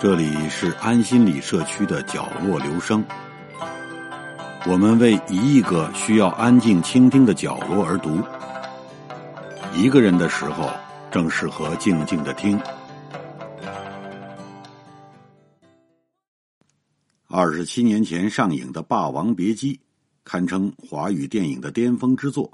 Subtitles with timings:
[0.00, 3.04] 这里是安心里社区的角落留声，
[4.66, 8.18] 我们为一亿个需要安静倾听的角落而读。
[9.76, 10.70] 一个人的时候，
[11.10, 12.58] 正适合静静的听。
[17.26, 19.74] 二十七年前上映的《霸王别姬》，
[20.24, 22.50] 堪称华语电影的巅峰之作。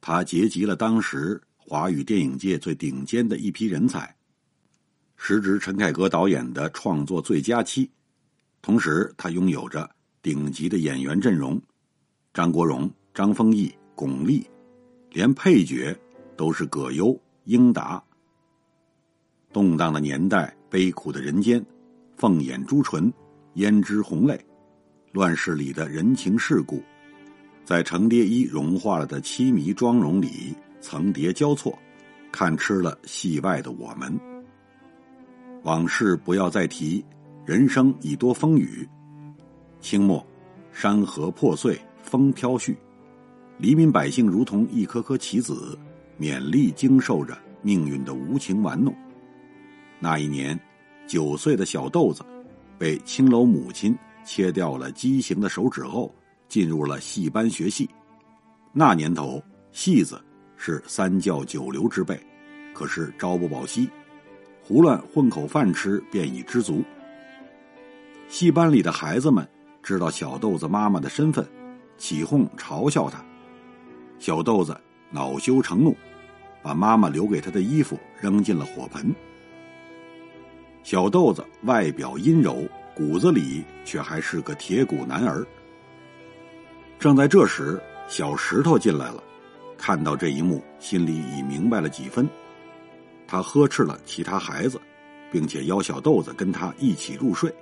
[0.00, 4.15] 它结集了当时华语电影界最顶尖的一批人才。
[5.16, 7.90] 时值陈凯歌导演的创作最佳期，
[8.62, 9.88] 同时他拥有着
[10.22, 11.60] 顶级的演员阵容：
[12.32, 14.44] 张国荣、张丰毅、巩俐，
[15.10, 15.96] 连配角
[16.36, 18.02] 都是葛优、英达。
[19.52, 21.64] 动荡的年代，悲苦的人间，
[22.16, 23.12] 凤眼朱唇，
[23.54, 24.38] 胭脂红泪，
[25.12, 26.82] 乱世里的人情世故，
[27.64, 31.76] 在程蝶衣融化了的凄迷妆容里层叠交错，
[32.30, 34.35] 看吃了戏外的我们。
[35.66, 37.04] 往事不要再提，
[37.44, 38.88] 人生已多风雨。
[39.80, 40.24] 清末，
[40.70, 42.76] 山河破碎，风飘絮，
[43.58, 45.76] 黎民百姓如同一颗颗棋子，
[46.20, 48.94] 勉力经受着命运的无情玩弄。
[49.98, 50.56] 那一年，
[51.04, 52.24] 九岁的小豆子
[52.78, 53.92] 被青楼母亲
[54.24, 56.14] 切掉了畸形的手指后，
[56.46, 57.90] 进入了戏班学戏。
[58.72, 60.24] 那年头，戏子
[60.56, 62.16] 是三教九流之辈，
[62.72, 63.90] 可是朝不保夕。
[64.66, 66.82] 胡乱混口饭吃便已知足。
[68.26, 69.46] 戏班里的孩子们
[69.80, 71.46] 知道小豆子妈妈的身份，
[71.96, 73.24] 起哄嘲笑他。
[74.18, 74.76] 小豆子
[75.08, 75.96] 恼羞成怒，
[76.62, 79.14] 把妈妈留给他的衣服扔进了火盆。
[80.82, 85.46] 小豆子外表阴柔，骨子里却还是个铁骨男儿。
[86.98, 89.22] 正在这时，小石头进来了，
[89.78, 92.28] 看到这一幕，心里已明白了几分。
[93.26, 94.80] 他呵斥了其他孩子，
[95.30, 97.52] 并且邀小豆子跟他一起入睡。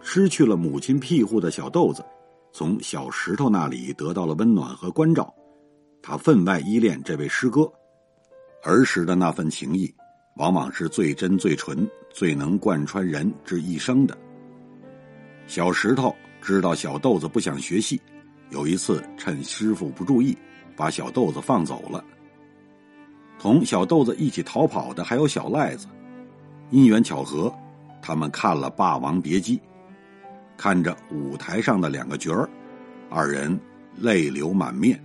[0.00, 2.04] 失去了母亲庇护的小豆子，
[2.52, 5.32] 从小石头那里得到了温暖和关照。
[6.02, 7.70] 他分外依恋这位师哥，
[8.64, 9.94] 儿时的那份情谊，
[10.36, 14.18] 往往是最真、最纯、最能贯穿人之一生的。
[15.46, 18.00] 小石头知道小豆子不想学戏，
[18.50, 20.36] 有一次趁师傅不注意，
[20.76, 22.04] 把小豆子放走了。
[23.42, 25.88] 同小豆子一起逃跑的还有小赖子，
[26.70, 27.52] 因缘巧合，
[28.00, 29.56] 他们看了《霸王别姬》，
[30.56, 32.48] 看着舞台上的两个角儿，
[33.10, 33.58] 二人
[33.96, 34.96] 泪流满面，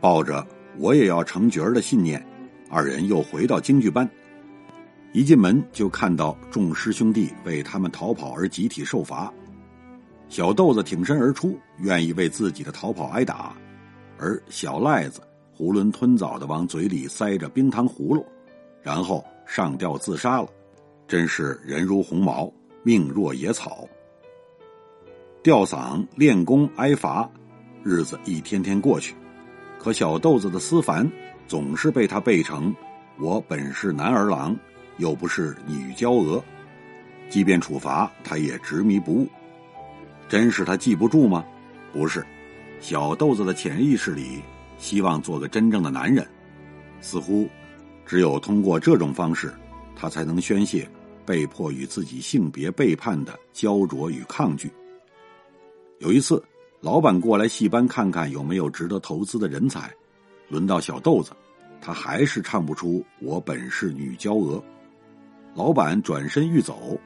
[0.00, 2.24] 抱着我也要成角儿的信念，
[2.70, 4.08] 二人又回到京剧班。
[5.12, 9.32] 一进门就看到众师兄弟为他们逃跑而集体受罚，
[10.28, 13.52] 小豆子挺身而出，愿意为自己的逃跑挨打，
[14.16, 15.20] 而小赖子。
[15.58, 18.24] 囫囵吞枣的往嘴里塞着冰糖葫芦，
[18.80, 20.48] 然后上吊自杀了，
[21.08, 22.48] 真是人如鸿毛，
[22.84, 23.88] 命若野草。
[25.42, 27.28] 吊嗓练功挨罚，
[27.82, 29.16] 日子一天天过去，
[29.80, 31.10] 可小豆子的思凡
[31.48, 32.72] 总是被他背成
[33.18, 34.56] “我本是男儿郎，
[34.98, 36.42] 又不是女娇娥”，
[37.28, 39.28] 即便处罚，他也执迷不悟。
[40.28, 41.44] 真是他记不住吗？
[41.92, 42.24] 不是，
[42.78, 44.40] 小豆子的潜意识里。
[44.78, 46.26] 希望做个真正的男人，
[47.00, 47.48] 似乎
[48.06, 49.52] 只有通过这种方式，
[49.94, 50.88] 他才能宣泄
[51.26, 54.72] 被迫与自己性别背叛的焦灼与抗拒。
[55.98, 56.42] 有一次，
[56.80, 59.92] 老板过来戏班看看有没有值得投资的人才，
[60.48, 61.32] 轮到小豆子，
[61.80, 64.62] 他还是唱不出“我本是女娇娥”。
[65.54, 66.96] 老板转身欲走，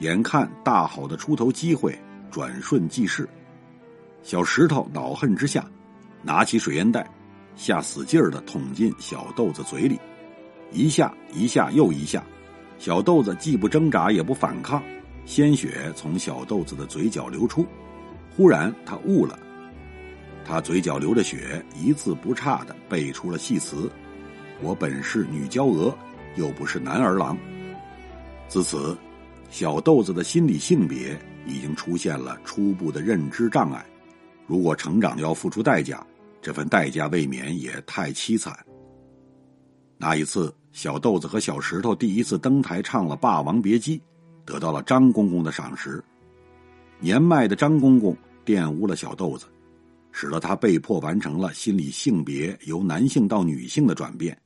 [0.00, 1.96] 眼看大好的出头机会
[2.28, 3.28] 转瞬即逝，
[4.24, 5.64] 小石头恼恨之下。
[6.24, 7.08] 拿起水烟袋，
[7.54, 10.00] 下死劲儿的捅进小豆子嘴里，
[10.72, 12.24] 一下一下又一下，
[12.78, 14.82] 小豆子既不挣扎也不反抗，
[15.26, 17.66] 鲜血从小豆子的嘴角流出。
[18.34, 19.38] 忽然他悟了，
[20.44, 23.90] 他嘴角流着血，一字不差的背出了戏词
[24.60, 25.96] ：“我本是女娇娥，
[26.36, 27.38] 又不是男儿郎。”
[28.48, 28.96] 自此，
[29.50, 31.16] 小豆子的心理性别
[31.46, 33.84] 已经出现了初步的认知障碍。
[34.46, 36.04] 如果成长要付出代价。
[36.44, 38.54] 这份代价未免也太凄惨。
[39.96, 43.98] 那一次，小豆子和小石头第一次登台唱了《霸王别姬》，
[44.44, 46.04] 得到了张公公的赏识。
[47.00, 48.14] 年迈的张公公
[48.44, 49.46] 玷污了小豆子，
[50.12, 54.38] 使得他被迫完成了心理性别由男性到女性的转变。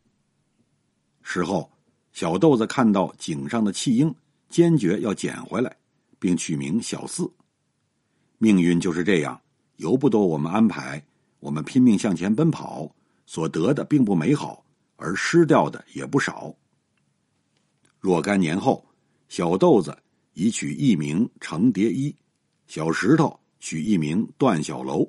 [1.24, 1.68] 事后，
[2.12, 4.14] 小豆子看到井上的弃婴，
[4.48, 5.76] 坚决要捡回来，
[6.20, 7.28] 并取名小四。
[8.38, 9.40] 命运就是这样，
[9.78, 11.02] 由不得我们安排。
[11.40, 12.94] 我们拼命向前奔跑，
[13.26, 14.64] 所得的并不美好，
[14.96, 16.54] 而失掉的也不少。
[18.00, 18.84] 若干年后，
[19.28, 19.96] 小豆子
[20.34, 22.14] 已取艺名程蝶衣，
[22.66, 25.08] 小石头取艺名段小楼。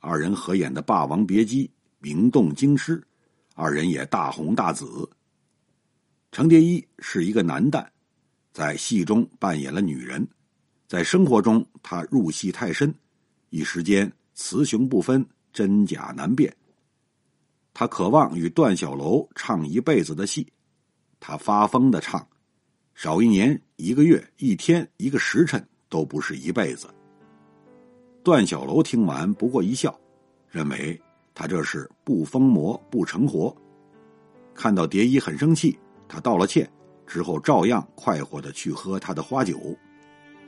[0.00, 1.66] 二人合演的《霸王别姬》
[1.98, 3.02] 名动京师，
[3.54, 5.08] 二人也大红大紫。
[6.30, 7.84] 程蝶衣是一个男旦，
[8.52, 10.26] 在戏中扮演了女人，
[10.86, 12.94] 在生活中他入戏太深，
[13.50, 16.54] 一时间雌雄不分，真假难辨。
[17.74, 20.46] 他渴望与段小楼唱一辈子的戏，
[21.20, 22.26] 他发疯的唱，
[22.94, 26.88] 少一年、一个月、一天、一个时辰都不是一辈子。
[28.24, 29.98] 段小楼听完不过一笑，
[30.50, 31.00] 认为
[31.34, 33.56] 他这是不疯魔不成活。
[34.54, 35.78] 看到蝶衣很生气，
[36.08, 36.68] 他道了歉
[37.06, 39.56] 之后，照样快活的去喝他的花酒。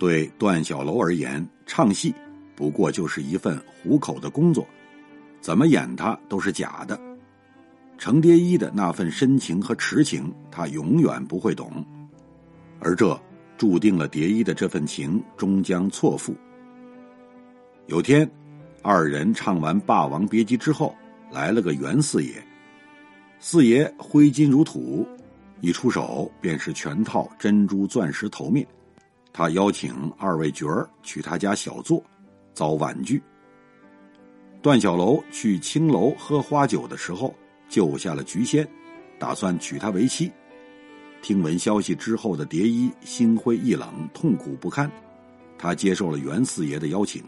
[0.00, 2.12] 对段小楼而言，唱戏
[2.56, 4.66] 不过就是一份糊口的工作，
[5.40, 6.98] 怎么演他都是假的。
[7.98, 11.84] 程蝶衣的那份深情和痴情，他永远不会懂，
[12.80, 13.18] 而这
[13.58, 16.34] 注定了蝶衣的这份情终将错付。
[17.86, 18.30] 有天，
[18.82, 20.94] 二人唱完《霸王别姬》之后，
[21.30, 22.42] 来了个袁四爷。
[23.38, 25.06] 四爷挥金如土，
[25.60, 28.66] 一出手便是全套珍珠钻石头面。
[29.32, 32.02] 他邀请二位角儿去他家小坐，
[32.54, 33.22] 遭婉拒。
[34.62, 37.34] 段小楼去青楼喝花酒的时候，
[37.68, 38.68] 救下了菊仙，
[39.18, 40.30] 打算娶她为妻。
[41.22, 44.90] 听闻消息之后的蝶衣心灰意冷，痛苦不堪。
[45.58, 47.22] 他接受了袁四爷的邀请。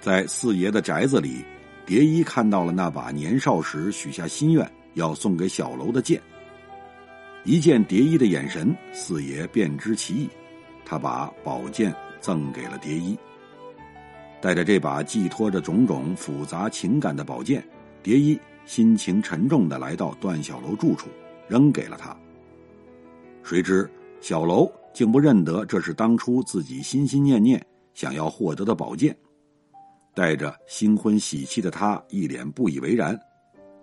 [0.00, 1.42] 在四爷的宅子里，
[1.86, 6.20] 蝶衣看到了那把年少时许下心愿要送给小楼的剑。
[7.44, 10.28] 一见蝶衣的眼神，四爷便知其意，
[10.84, 13.18] 他把宝剑赠给了蝶衣。
[14.44, 17.66] 带着这把寄托着种种复杂情感的宝剑，
[18.02, 21.08] 蝶衣心情沉重的来到段小楼住处，
[21.48, 22.14] 扔给了他。
[23.42, 27.64] 谁知小楼竟不认得这是当初自己心心念念
[27.94, 29.16] 想要获得的宝剑。
[30.14, 33.18] 带着新婚喜气的他，一脸不以为然，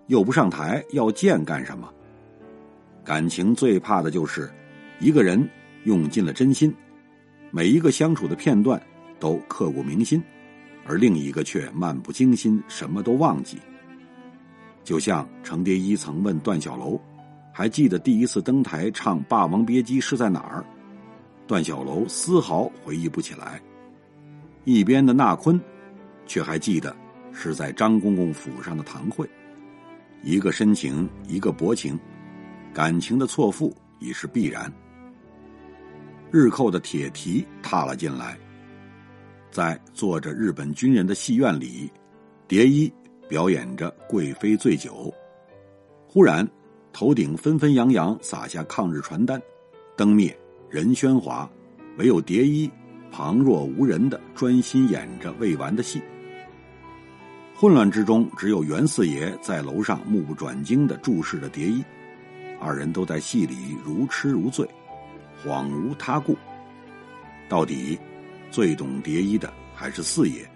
[0.06, 1.92] 又不上台，要剑干什么？
[3.04, 4.48] 感情最怕的就是
[5.00, 5.50] 一个人
[5.86, 6.72] 用尽了真心，
[7.50, 8.80] 每一个相处的片段
[9.20, 10.22] 都刻骨铭心，
[10.86, 13.58] 而另一个却漫不经心，什么都忘记。
[14.84, 17.00] 就像程蝶衣曾问段小楼
[17.54, 20.66] ：“还记得第一次登台唱《霸王别姬》是在哪儿？”
[21.48, 23.62] 段小楼丝毫回忆不起来。
[24.64, 25.60] 一边的纳坤。
[26.28, 26.96] 却还记得
[27.34, 29.30] 是在张公公府上的堂会，
[30.24, 32.00] 一个深情，一个薄情，
[32.74, 34.72] 感情的错付已是必然。
[36.32, 38.38] 日寇的铁蹄踏了进来，
[39.52, 41.92] 在坐着日本军人的戏院里，
[42.48, 42.92] 蝶衣
[43.28, 45.14] 表演着贵妃醉酒。
[46.08, 46.48] 忽然，
[46.94, 49.42] 头顶纷纷扬扬洒下抗日传单，
[49.96, 50.36] 灯灭
[50.70, 51.50] 人喧哗，
[51.98, 52.70] 唯有蝶衣
[53.12, 56.02] 旁若无人的专心演着未完的戏。
[57.56, 61.84] 混乱之中，只有袁四爷在楼上目不转睛的注视着蝶衣，
[62.60, 64.68] 二人都在戏里如痴如醉，
[65.44, 66.36] 恍无他顾。
[67.48, 68.00] 到底，
[68.52, 70.48] 最懂蝶衣的还是四爷。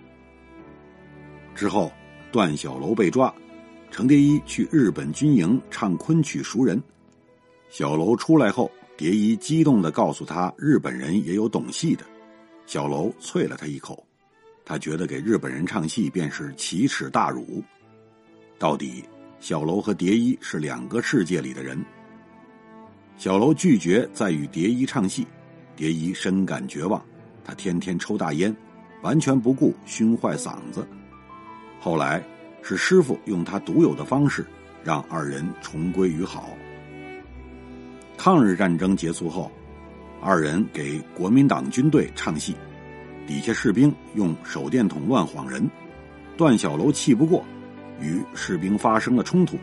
[1.56, 1.92] 之后，
[2.32, 3.34] 段小楼被抓，
[3.90, 6.82] 程蝶衣去日本军营唱昆曲赎人。
[7.70, 12.04] 小楼出来后，蝶衣激动的告诉他，日本人也有懂戏的。
[12.66, 14.06] 小楼啐了他一口。
[14.66, 17.64] 他觉得给日本人唱戏便是奇耻大辱。
[18.58, 19.04] 到底
[19.40, 21.80] 小楼和蝶衣是两个世界里的人。
[23.16, 25.26] 小楼拒绝再与蝶衣唱戏，
[25.76, 27.00] 蝶衣深感绝望。
[27.46, 28.54] 他天天抽大烟，
[29.04, 30.86] 完全不顾熏坏嗓子。
[31.80, 32.22] 后来
[32.64, 34.46] 是师傅用他独有的方式，
[34.84, 36.50] 让二人重归于好。
[38.18, 39.52] 抗日战争结束后，
[40.22, 42.56] 二人给国民党军队唱戏。
[43.28, 45.68] 底下士兵用手电筒乱晃人，
[46.38, 47.44] 段小楼气不过，
[48.00, 49.58] 与士兵发生了冲突。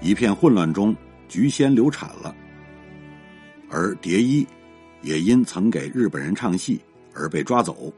[0.00, 0.94] 一片混乱中，
[1.28, 2.34] 菊仙流产了，
[3.70, 4.46] 而蝶衣
[5.02, 6.80] 也因曾给日本人唱戏
[7.14, 7.92] 而被抓走。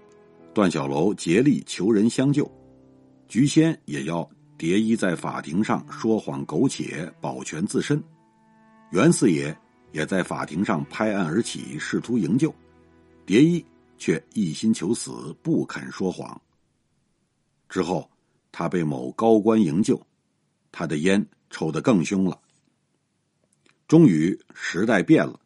[0.52, 2.50] 段小楼竭力求人相救，
[3.28, 4.28] 菊仙也要
[4.59, 8.02] 蝶衣在法庭上说谎苟且，保全自身。
[8.90, 9.57] 袁四爷
[9.92, 12.54] 也在法庭上拍案而起，试图营救
[13.25, 13.64] 蝶衣。
[14.02, 16.40] 却一心求死，不肯说谎。
[17.69, 18.11] 之后，
[18.50, 20.00] 他被某高官营救，
[20.73, 22.40] 他的烟抽得更凶了。
[23.87, 25.38] 终于，时代变了，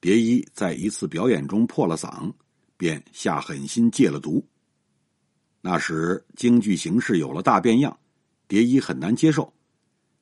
[0.00, 2.32] 蝶衣在一次表演中破了嗓，
[2.76, 4.46] 便下狠心戒了毒。
[5.60, 7.98] 那时京剧形势有了大变样，
[8.46, 9.52] 蝶衣很难接受。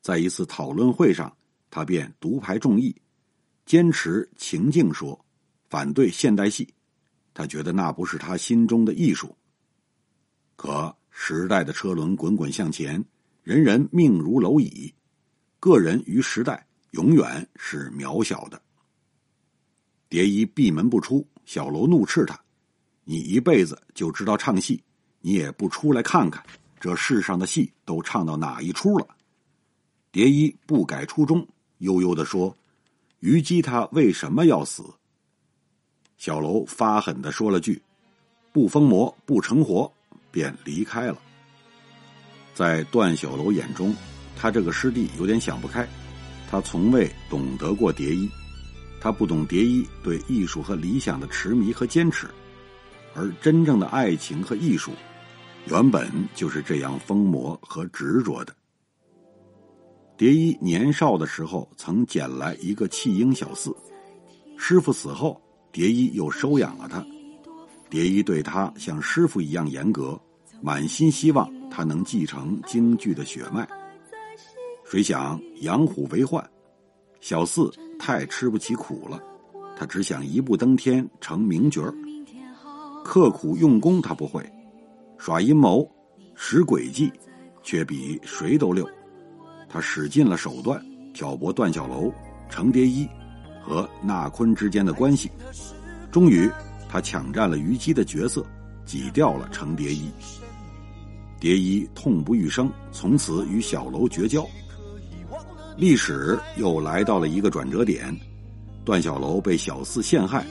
[0.01, 1.35] 在一次讨论会上，
[1.69, 2.95] 他便独排众议，
[3.65, 5.23] 坚持情境说，
[5.69, 6.67] 反对现代戏。
[7.33, 9.37] 他觉得那不是他心中的艺术。
[10.55, 13.03] 可时代的车轮滚滚向前，
[13.43, 14.91] 人人命如蝼蚁，
[15.59, 18.59] 个人于时代永远是渺小的。
[20.09, 22.39] 蝶衣闭门不出，小楼怒斥他
[23.03, 24.81] ：“你一辈子就知道唱戏，
[25.21, 26.43] 你也不出来看看，
[26.79, 29.07] 这世上的戏都唱到哪一出了？”
[30.11, 31.47] 蝶衣不改初衷，
[31.79, 32.55] 悠悠的说
[33.21, 34.83] ：“虞姬他为什么要死？”
[36.17, 37.81] 小楼发狠的说了句
[38.51, 39.91] ：“不疯魔不成活。”
[40.29, 41.17] 便离开了。
[42.53, 43.95] 在段小楼眼中，
[44.35, 45.87] 他这个师弟有点想不开。
[46.47, 48.29] 他从未懂得过蝶衣，
[48.99, 52.27] 他不懂蝶衣对艺术和理想的痴迷和坚持。
[53.13, 54.91] 而真正的爱情和艺术，
[55.65, 58.53] 原本就是这样疯魔和执着的。
[60.15, 63.75] 蝶衣年少的时候曾捡来一个弃婴小厮，
[64.57, 65.41] 师傅死后。
[65.69, 67.05] 蝶衣又收养了他，
[67.87, 70.19] 蝶衣对他像师傅一样严格，
[70.59, 73.67] 满心希望他能继承京剧的血脉。
[74.83, 76.43] 谁想养虎为患，
[77.19, 77.71] 小四
[78.07, 79.21] 太吃不起苦了，
[79.77, 81.93] 他只想一步登天成名角儿。
[83.03, 84.49] 刻苦用功他不会，
[85.17, 85.85] 耍阴谋、
[86.33, 87.11] 使诡计，
[87.63, 88.89] 却比谁都溜。
[89.67, 90.81] 他使尽了手段
[91.13, 92.09] 挑拨段小楼、
[92.49, 93.05] 程蝶衣。
[93.61, 95.29] 和纳坤之间的关系，
[96.09, 96.49] 终于
[96.87, 98.41] 他抢占了虞姬的角色，
[98.85, 100.09] 挤掉了程蝶衣。
[101.41, 104.47] 蝶衣痛不欲生，从此与小楼绝交。
[105.77, 108.15] 历史又来到了一个转折点，
[108.83, 110.43] 段小楼被小四陷害，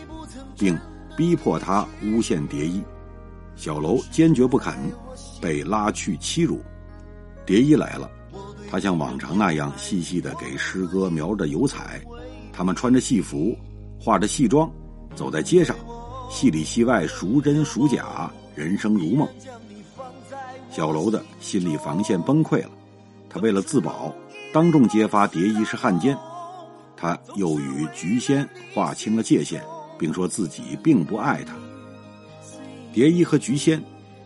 [0.57, 0.79] 并
[1.17, 2.81] 逼迫他诬陷蝶衣，
[3.57, 4.73] 小楼坚决不肯，
[5.41, 6.61] 被拉去欺辱。
[7.45, 8.09] 蝶衣来了，
[8.71, 12.01] 他像往常那样细细的给师哥描着油彩。
[12.53, 13.57] 他们穿着戏服，
[14.01, 14.71] 化着戏妆，
[15.17, 15.77] 走在街上，
[16.31, 19.29] 戏里戏外，孰真孰假，人生如梦。
[20.71, 22.71] 小楼的心理防线崩溃了，
[23.29, 24.15] 他为了自保，
[24.53, 26.17] 当众揭发蝶衣是汉奸。
[26.97, 29.63] 他又与菊仙划清了界限，
[29.99, 31.55] 并说自己并不爱他。
[32.91, 33.83] 蝶衣和菊仙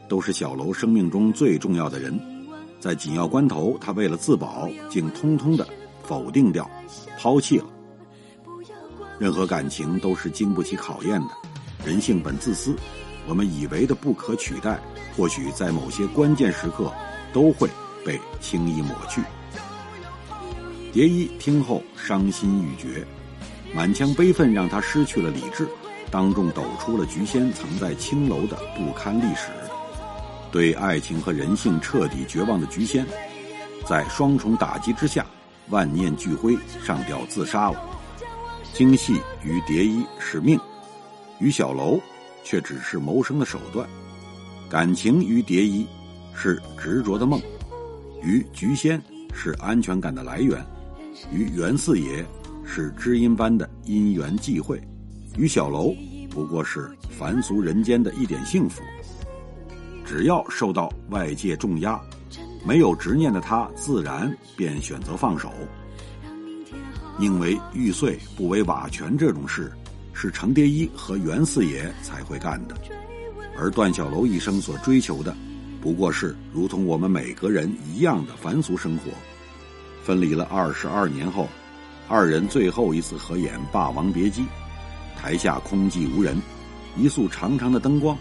[0.09, 2.17] 都是小楼生命中最重要的人，
[2.79, 5.67] 在紧要关头，他为了自保，竟通通的
[6.05, 6.71] 否定掉，
[7.19, 7.65] 抛弃了。
[9.19, 11.29] 任何感情都是经不起考验的，
[11.85, 12.77] 人性本自私。
[13.27, 14.81] 我们以为的不可取代，
[15.17, 16.93] 或许在某些关键时刻
[17.33, 17.69] 都会
[18.05, 19.21] 被轻易抹去。
[20.93, 23.07] 蝶衣听后伤心欲绝，
[23.73, 25.69] 满腔悲愤让他失去了理智，
[26.11, 29.51] 当众抖出了菊仙藏在青楼的不堪历史。
[30.51, 33.07] 对爱情和人性彻底绝望的菊仙，
[33.87, 35.25] 在双重打击之下，
[35.69, 37.81] 万念俱灰，上吊自杀了。
[38.73, 40.59] 京戏与蝶衣是命，
[41.39, 42.01] 与小楼
[42.43, 43.87] 却只是谋生的手段；
[44.69, 45.87] 感情与蝶衣
[46.35, 47.41] 是执着的梦，
[48.25, 49.01] 与菊仙
[49.33, 50.61] 是安全感的来源，
[51.33, 52.25] 与袁四爷
[52.65, 54.81] 是知音般的因缘际会，
[55.37, 55.95] 与小楼
[56.31, 58.83] 不过是凡俗人间的一点幸福。
[60.05, 62.01] 只要受到外界重压，
[62.65, 65.53] 没有执念的他，自然便选择放手。
[67.19, 69.71] 宁为玉碎不为瓦全，这种事
[70.13, 72.75] 是程蝶衣和袁四爷才会干的。
[73.57, 75.37] 而段小楼一生所追求的，
[75.81, 79.11] 不过是如同我们每个人一样的凡俗生活。
[80.03, 81.49] 分离了二十二年后，
[82.09, 84.43] 二人最后一次合演《霸王别姬》，
[85.17, 86.41] 台下空寂无人，
[86.97, 88.17] 一束长长的灯光，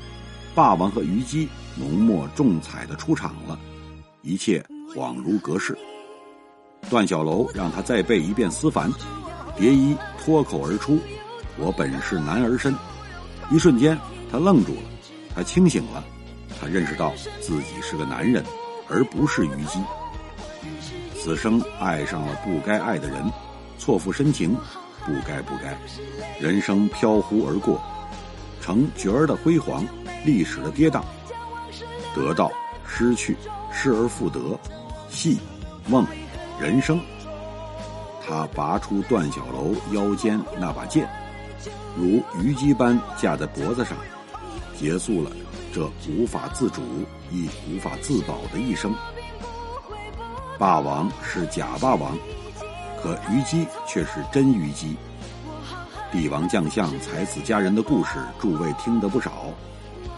[0.53, 3.57] 霸王和虞姬浓墨重彩的出场了，
[4.21, 5.77] 一切恍如隔世。
[6.89, 8.91] 段小楼让他再背一遍思凡，
[9.57, 10.99] 蝶衣脱口而出
[11.57, 12.73] ：“我本是男儿身。”
[13.51, 13.97] 一瞬间，
[14.31, 14.81] 他愣住了，
[15.35, 16.03] 他清醒了，
[16.59, 18.43] 他认识到自己是个男人，
[18.87, 19.79] 而不是虞姬。
[21.15, 23.23] 此生爱上了不该爱的人，
[23.77, 24.55] 错付深情，
[25.05, 25.77] 不该不该。
[26.39, 27.81] 人生飘忽而过，
[28.61, 29.85] 成角儿的辉煌，
[30.25, 31.01] 历史的跌宕，
[32.15, 32.51] 得到
[32.87, 33.35] 失去，
[33.71, 34.57] 失而复得，
[35.09, 35.39] 戏
[35.87, 36.05] 梦。
[36.59, 36.99] 人生，
[38.25, 41.09] 他拔出段小楼腰间那把剑，
[41.97, 43.97] 如虞姬般架在脖子上，
[44.77, 45.31] 结束了
[45.73, 46.81] 这无法自主
[47.31, 48.93] 亦无法自保的一生。
[50.59, 52.17] 霸王是假霸王，
[53.01, 54.97] 可虞姬却是真虞姬。
[56.11, 59.45] 帝王将相、才子佳人的故事，诸位听得不少。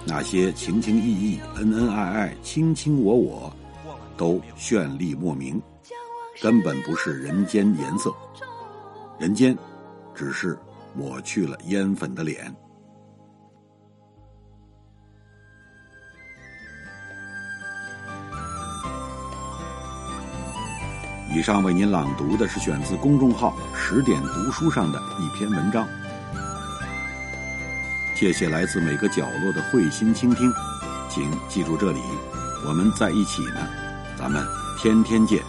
[0.04, 3.54] 那些情情意意、恩恩爱爱、卿卿我我，
[4.18, 5.62] 都绚丽莫名。
[6.42, 8.12] 根本不是人间颜色，
[9.20, 9.56] 人间
[10.16, 10.58] 只是
[10.96, 12.52] 抹去了烟粉的脸。
[21.34, 25.88] 以上为您朗读的是选自公众号“十点读书”上的一篇文章。
[28.16, 30.52] 谢谢来自每个角落的慧心倾听，
[31.10, 32.02] 请记住这里，
[32.68, 33.66] 我们在一起呢，
[34.18, 34.46] 咱们
[34.78, 35.42] 天天见。